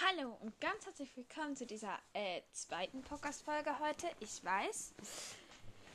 [0.00, 4.06] Hallo und ganz herzlich willkommen zu dieser äh, zweiten Podcast-Folge heute.
[4.20, 4.94] Ich weiß,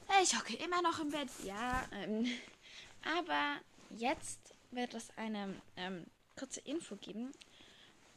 [0.10, 1.84] äh, ich hocke immer noch im Bett, ja.
[1.92, 2.26] Ähm,
[3.18, 3.60] aber
[3.90, 6.06] jetzt wird es eine ähm,
[6.38, 7.32] kurze Info geben.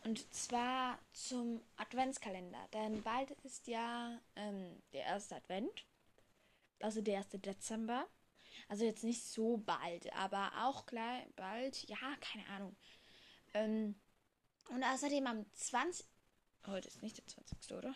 [0.04, 2.68] Und zwar zum Adventskalender.
[2.74, 5.86] Denn bald ist ja ähm, der erste Advent.
[6.80, 8.06] Also der erste Dezember.
[8.68, 11.88] Also jetzt nicht so bald, aber auch gleich bald.
[11.88, 12.76] Ja, keine Ahnung.
[13.54, 13.94] Ähm,
[14.70, 16.06] und außerdem am 20.
[16.66, 17.72] Heute ist nicht der 20.
[17.72, 17.94] oder?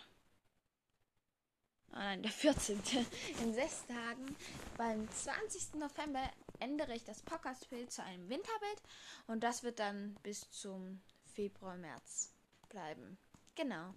[1.92, 2.83] Ah nein, der 14.
[3.42, 4.37] In sechs Tagen.
[4.77, 5.74] Beim 20.
[5.74, 6.28] November
[6.59, 8.83] ändere ich das Podcast-Bild zu einem Winterbild.
[9.27, 11.00] Und das wird dann bis zum
[11.34, 12.33] Februar, März
[12.69, 13.16] bleiben.
[13.55, 13.95] Genau.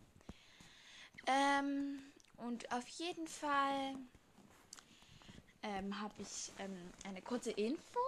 [1.25, 1.99] Ähm,
[2.37, 3.95] und auf jeden Fall
[5.63, 7.99] ähm, habe ich ähm, eine kurze Info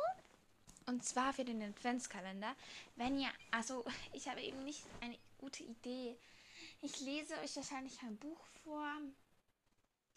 [0.90, 2.56] und zwar für den Adventskalender.
[2.96, 6.18] Wenn ihr, also ich habe eben nicht eine gute Idee.
[6.82, 8.86] Ich lese euch wahrscheinlich ein Buch vor,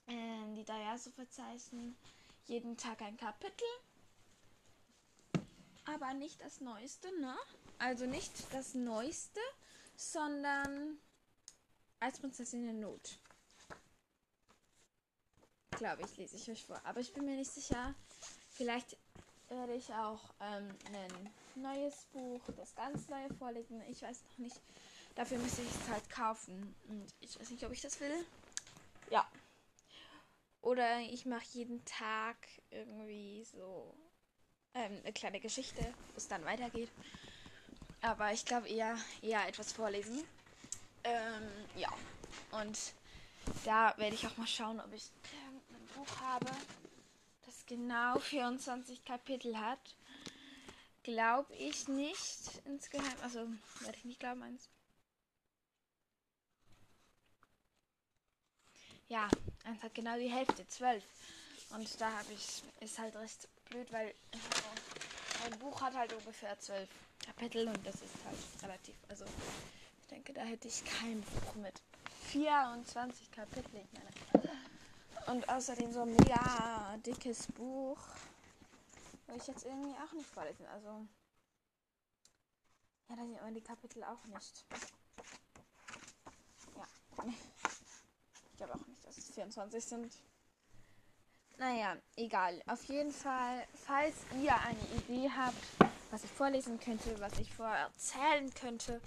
[0.07, 1.97] äh, die Dayaso verzeichnen.
[2.47, 3.67] Jeden Tag ein Kapitel.
[5.85, 7.37] Aber nicht das Neueste, ne?
[7.79, 9.41] Also nicht das Neueste,
[9.97, 10.99] sondern
[12.01, 13.19] als Prinzessin in Not.
[15.73, 16.81] Glaube ich, lese ich euch vor.
[16.85, 17.95] Aber ich bin mir nicht sicher.
[18.51, 18.97] Vielleicht
[19.53, 23.83] werde ich auch ähm, ein neues Buch, das ganz neue vorlesen.
[23.89, 24.61] Ich weiß noch nicht.
[25.15, 26.75] Dafür müsste ich es halt kaufen.
[26.89, 28.25] Und ich weiß nicht, ob ich das will.
[29.11, 29.27] Ja.
[30.63, 32.37] Oder ich mache jeden Tag
[32.71, 33.95] irgendwie so
[34.75, 36.91] ähm, eine kleine Geschichte, bis dann weitergeht.
[38.01, 40.25] Aber ich glaube eher, eher etwas vorlesen.
[41.05, 41.93] Ähm, ja.
[42.53, 42.95] Und
[43.65, 45.11] da werde ich auch mal schauen, ob ich
[45.75, 46.51] ein Buch habe
[47.73, 49.97] genau 24 Kapitel hat.
[51.05, 53.17] Glaube ich nicht insgeheim.
[53.23, 53.47] Also,
[53.81, 54.69] werde ich nicht glauben, eins.
[59.09, 59.27] Ja,
[59.65, 61.03] eins hat genau die Hälfte, 12.
[61.71, 64.15] Und da habe ich, ist halt recht blöd, weil
[65.47, 66.89] ein Buch hat halt ungefähr 12
[67.25, 68.97] Kapitel und das ist halt relativ.
[69.09, 69.25] Also,
[70.03, 71.81] ich denke, da hätte ich kein Buch mit
[72.27, 73.89] 24 Kapiteln.
[75.27, 77.99] Und außerdem so ein mega dickes Buch.
[79.27, 80.67] Will ich jetzt irgendwie auch nicht vorlesen.
[80.67, 81.07] Also.
[83.09, 84.65] Ja, da sieht man die Kapitel auch nicht.
[86.77, 86.87] Ja.
[88.51, 90.17] Ich glaube auch nicht, dass es 24 sind.
[91.59, 92.63] Naja, egal.
[92.67, 98.53] Auf jeden Fall, falls ihr eine Idee habt, was ich vorlesen könnte, was ich vorerzählen
[98.55, 99.01] könnte,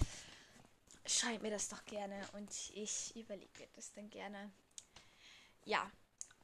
[1.05, 4.51] schreibt mir das doch gerne und ich überlege das dann gerne.
[5.65, 5.91] Ja,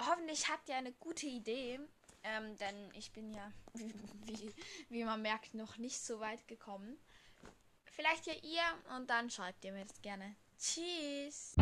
[0.07, 1.79] hoffentlich habt ihr eine gute Idee.
[2.23, 4.53] Ähm, denn ich bin ja, wie,
[4.89, 6.99] wie man merkt, noch nicht so weit gekommen.
[7.85, 10.35] Vielleicht ja ihr und dann schreibt ihr mir das gerne.
[10.57, 11.55] Tschüss.